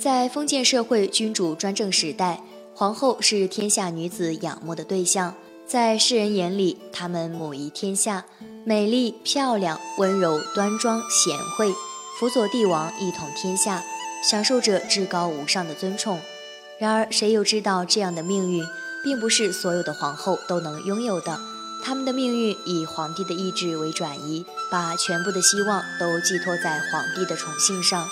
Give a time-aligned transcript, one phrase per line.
[0.00, 2.40] 在封建社会君主专政时代，
[2.72, 5.34] 皇后是天下女子仰慕的对象。
[5.66, 8.24] 在世人眼里，她们母仪天下，
[8.64, 11.74] 美丽漂亮、温柔端庄、贤惠，
[12.16, 13.82] 辅佐帝王一统天下，
[14.22, 16.20] 享受着至高无上的尊崇。
[16.78, 18.64] 然而，谁又知道这样的命运，
[19.02, 21.40] 并不是所有的皇后都能拥有的。
[21.82, 28.06] 他们的命运以皇帝的意志为转移，把全部的希望都寄托在皇帝的宠幸上。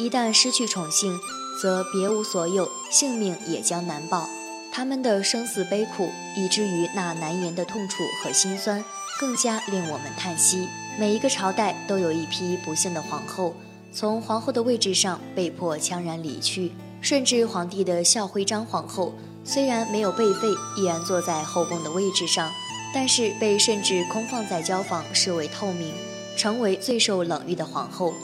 [0.00, 1.20] 一旦失去宠幸，
[1.60, 4.26] 则别无所有，性命也将难保。
[4.72, 8.82] 他们的生死悲苦，以至于那难言的痛楚和心酸，
[9.18, 10.66] 更加令我们叹息。
[10.98, 13.54] 每一个朝代都有一批不幸的皇后，
[13.92, 16.72] 从皇后的位置上被迫悄然离去。
[17.02, 19.12] 顺治皇帝的孝徽章皇后，
[19.44, 20.48] 虽然没有被废，
[20.78, 22.50] 依然坐在后宫的位置上，
[22.94, 25.92] 但是被顺治空放在交房，视为透明，
[26.38, 28.14] 成为最受冷遇的皇后。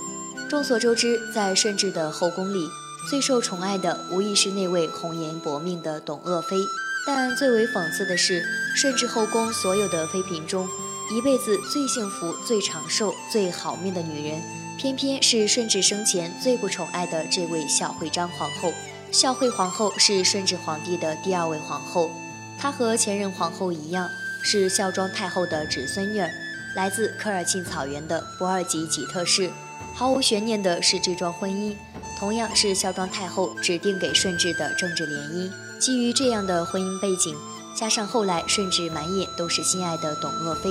[0.48, 2.68] 众所周知，在顺治的后宫里，
[3.10, 6.56] 最受宠爱的无疑是那位红颜薄命的董鄂妃。
[7.04, 8.44] 但最为讽刺的是，
[8.76, 10.68] 顺治后宫所有的妃嫔中，
[11.12, 14.40] 一辈子最幸福、最长寿、最好命的女人，
[14.78, 18.72] 偏偏是顺治生前最不宠爱的这位孝惠章皇后。
[19.10, 22.10] 孝惠皇后是顺治皇帝的第二位皇后，
[22.58, 24.08] 她和前任皇后一样，
[24.42, 26.30] 是孝庄太后的侄孙女儿，
[26.76, 29.50] 来自科尔沁草原的博尔济吉特氏。
[29.98, 31.74] 毫无悬念的是，这桩婚姻
[32.18, 35.50] 同样是孝庄太后指定给顺治的政治联姻。
[35.78, 37.34] 基于这样的婚姻背景，
[37.74, 40.70] 加上后来顺治满眼都是心爱的董鄂妃，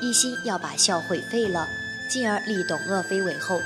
[0.00, 1.68] 一心要把孝惠废了，
[2.10, 3.60] 进而立董鄂妃为后，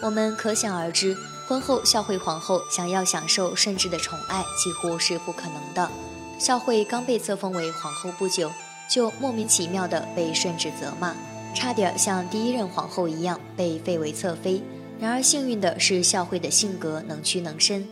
[0.00, 1.16] 我们可想而知，
[1.48, 5.90] 婚后孝惠皇后想要享受顺治的宠爱几乎是不可能的。
[6.38, 8.52] 孝惠刚被册封为皇后不久，
[8.88, 11.16] 就莫名其妙地被顺治责骂。
[11.54, 14.62] 差点像第一任皇后一样被废为侧妃，
[14.98, 17.86] 然而幸运的是，孝惠的性格能屈能伸，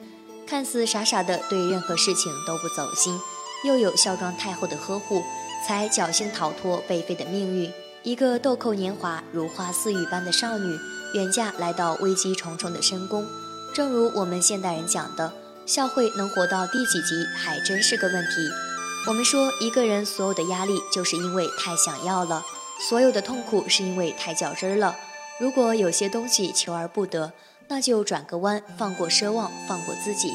[0.46, 3.18] 看似傻傻的对任何事情都不走心，
[3.64, 5.22] 又有孝庄太后的呵护，
[5.66, 7.70] 才侥幸逃脱被废的命运。
[8.02, 10.78] 一个豆蔻年华、如花似玉般的少女，
[11.14, 13.26] 远嫁来到危机重重的深宫。
[13.74, 15.32] 正如我们现代人讲的，
[15.66, 18.48] 孝惠能活到第几集还真是个问题。
[19.06, 22.42] 我们说，一个人所有的压力，就是因为太想要了。
[22.88, 24.96] 所有的痛苦是因为太较真儿了。
[25.38, 27.32] 如果有些东西求而不得，
[27.68, 30.34] 那就转个弯，放过奢望，放过自己。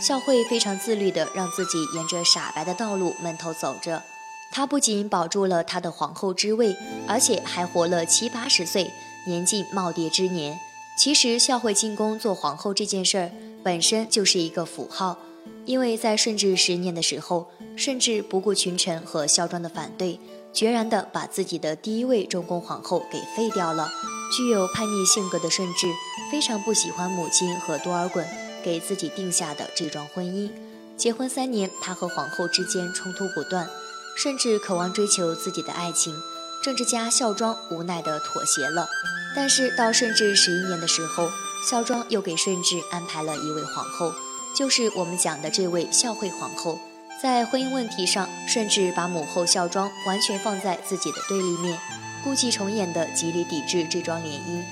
[0.00, 4.02] 孝惠非常自律地让自己沿着傻白的道路闷头走着。
[4.50, 6.74] 她不仅保住了她的皇后之位，
[7.06, 8.90] 而且还活了七八十岁，
[9.26, 10.58] 年近耄耋之年。
[10.98, 13.30] 其实孝惠进宫做皇后这件事儿
[13.62, 15.18] 本身就是一个符号，
[15.64, 20.18] 因为在顺治十年的时候，顺治不顾群臣和孝庄的反对。
[20.52, 23.90] 决然地把自己的第一位中宫皇后给废掉了。
[24.36, 25.88] 具有叛逆性格的顺治
[26.30, 28.24] 非常不喜欢母亲和多尔衮
[28.64, 30.50] 给自己定下的这桩婚姻。
[30.96, 33.68] 结婚三年，他和皇后之间冲突不断，
[34.16, 36.14] 顺治渴望追求自己的爱情，
[36.62, 38.88] 政治家孝庄无奈地妥协了。
[39.34, 41.28] 但是到顺治十一年的时候，
[41.68, 44.14] 孝庄又给顺治安排了一位皇后，
[44.56, 46.78] 就是我们讲的这位孝惠皇后。
[47.22, 51.78] 在婚姻问题上，顺治把母后孝庄完全放在自己的对立面，
[52.24, 54.64] 故伎重演的极力抵制这桩联姻。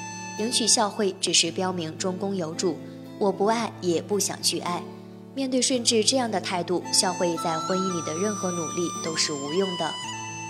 [0.43, 2.77] 迎娶孝惠只是标明中宫有主，
[3.21, 4.83] 我不爱也不想去爱。
[5.33, 9.89] 面对顺治这样的态度，孝惠在婚姻里的任何努力都是无用的。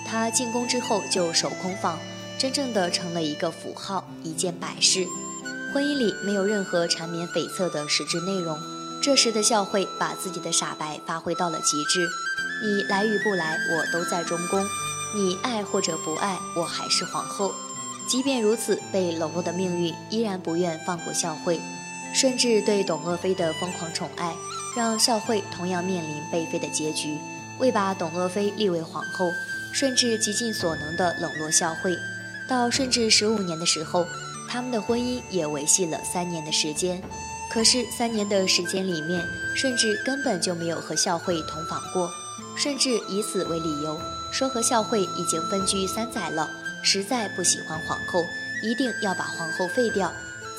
[0.06, 1.98] 她进宫之后就守空房，
[2.38, 5.06] 真正的成了一个符号，一件摆饰。
[5.74, 8.58] 婚姻里没有任何缠绵悱恻的实质内容。
[9.02, 12.06] 这时的孝惠把自己的傻白发挥到了极致，
[12.62, 14.62] 你来与不来，我都在中宫；
[15.14, 17.54] 你爱或者不爱，我还是皇后。
[18.06, 21.58] 即便如此，被冷落的命运依然不愿放过孝惠。
[22.12, 24.34] 顺治对董鄂妃的疯狂宠爱，
[24.76, 27.16] 让孝惠同样面临被废的结局。
[27.58, 29.30] 为把董鄂妃立为皇后，
[29.72, 31.96] 顺治极尽所能地冷落孝惠。
[32.46, 34.06] 到顺治十五年的时候，
[34.46, 37.00] 他们的婚姻也维系了三年的时间。
[37.52, 39.26] 可是三年的时间里面，
[39.56, 42.08] 顺治根本就没有和孝惠同房过。
[42.56, 43.98] 顺治以此为理由，
[44.32, 46.48] 说和孝惠已经分居三载了，
[46.82, 48.24] 实在不喜欢皇后，
[48.62, 50.12] 一定要把皇后废掉。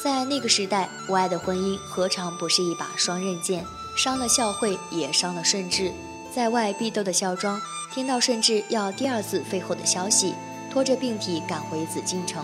[0.03, 3.63] 在那个时代，不爱的婚姻何尝不是一把双刃剑，
[3.95, 5.91] 伤了孝惠，也伤了顺治。
[6.33, 7.61] 在外避斗的孝庄，
[7.93, 10.33] 听到顺治要第二次废后的消息，
[10.71, 12.43] 拖着病体赶回紫禁城。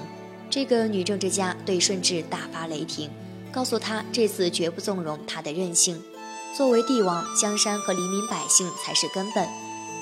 [0.50, 3.10] 这个女政治家对顺治大发雷霆。
[3.58, 6.00] 告诉他，这次绝不纵容他的任性。
[6.56, 9.50] 作为帝王，江山和黎民百姓才是根本。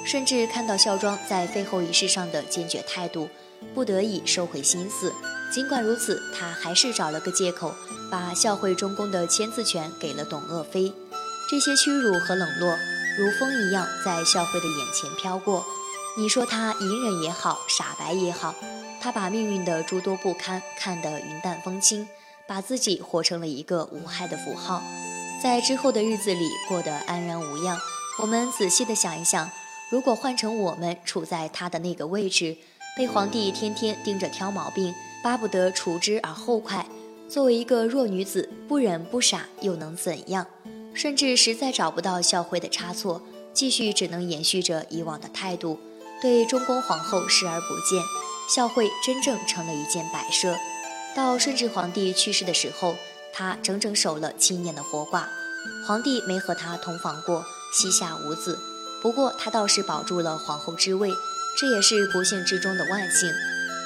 [0.05, 3.29] 甚至看到孝庄在废后仪式上的坚决态度，
[3.73, 5.13] 不得已收回心思，
[5.49, 7.73] 尽管如此，他还是找了个借口，
[8.11, 10.91] 把孝惠中宫的签字权给了董鄂妃。
[11.49, 12.75] 这些屈辱和冷落，
[13.17, 15.65] 如风一样在孝惠的眼前飘过。
[16.17, 18.53] 你说他隐忍也好，傻白也好，
[18.99, 22.05] 他把命运的诸多不堪看得云淡风轻，
[22.47, 24.81] 把自己活成了一个无害的符号，
[25.41, 27.77] 在之后的日子里过得安然无恙。
[28.21, 29.49] 我们仔细的想一想，
[29.89, 32.57] 如果换成我们处在他的那个位置，
[32.95, 34.93] 被皇帝天天盯着挑毛病。
[35.23, 36.85] 巴不得除之而后快。
[37.27, 40.45] 作为一个弱女子，不忍不傻又能怎样？
[40.93, 45.79] 甚至实在找不到孝惠的差错，继续只能延续着以往的态度，
[46.21, 48.03] 对中宫皇后视而不见。
[48.47, 50.55] 孝惠真正成了一件摆设。
[51.15, 52.97] 到顺治皇帝去世的时候，
[53.31, 55.23] 她整整守了七年的活寡。
[55.87, 58.59] 皇帝没和她同房过，膝下无子。
[59.01, 61.09] 不过她倒是保住了皇后之位，
[61.57, 63.31] 这也是不幸之中的万幸。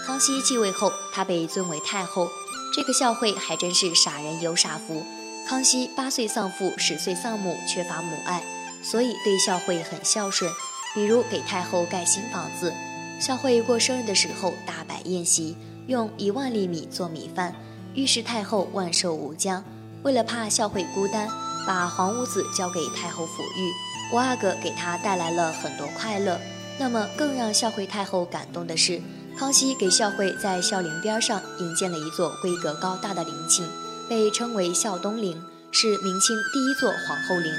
[0.06, 2.28] 康熙继位后，她被尊为太后。
[2.74, 5.06] 这个孝惠还真是傻人有傻福。
[5.48, 8.44] 康熙八岁丧父，十岁丧母，缺乏母爱，
[8.84, 10.52] 所以对孝惠很孝顺。
[10.96, 12.74] 比如给太后盖新房子，
[13.20, 15.56] 孝惠过生日的时候大摆宴席，
[15.90, 17.56] 用一万粒米做米饭，
[17.96, 19.64] 预示太后万寿无疆。
[20.04, 21.28] 为了怕孝惠孤单，
[21.66, 23.74] 把皇五子交给太后抚育。
[24.14, 26.40] 五阿哥给她带来了很多快乐。
[26.78, 29.02] 那么更让孝惠太后感动的是。
[29.36, 33.66] 康熙给孝惠在孝陵边上营建了一座规格高大的陵寝，
[34.08, 35.42] 被称为孝东陵，
[35.72, 37.52] 是明清第一座皇后陵，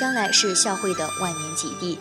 [0.00, 1.98] 将来是孝惠的万年吉地。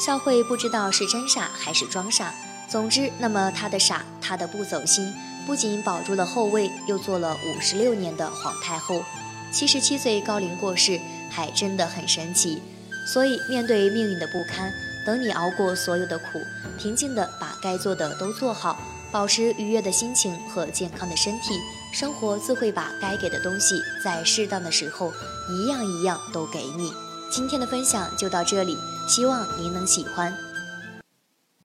[0.00, 2.34] 孝惠不知道是真傻还是装傻，
[2.68, 5.12] 总之，那么她的傻，她的不走心，
[5.48, 9.02] 不仅保住了后位，又做了五十六年的皇太后。
[9.50, 11.00] 七十七岁高龄过世，
[11.30, 12.60] 还真的很神奇。
[13.06, 14.70] 所以，面对命运的不堪。
[15.06, 16.38] 等你熬过所有的苦，
[16.78, 18.78] 平静地把该做的都做好，
[19.10, 21.58] 保持愉悦的心情和健康的身体，
[21.94, 25.10] 生活自会把该给的东西在适当的时候
[25.48, 26.92] 一样一样都给你。
[27.30, 28.76] 今天的分享就到这里，
[29.08, 30.30] 希望您能喜欢。